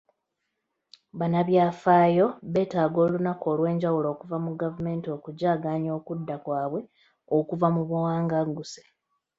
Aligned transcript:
Bannabyafaayo 1.19 2.27
beetaaga 2.53 2.99
olunaku 3.05 3.43
olw'enjawulo 3.53 4.07
okuva 4.13 4.37
mu 4.45 4.51
gavumenti 4.61 5.07
okujaganya 5.17 5.91
okudda 5.99 6.35
kwabwe 6.43 6.81
okuva 7.37 7.67
mu 7.75 7.81
buwanganguse. 7.89 8.81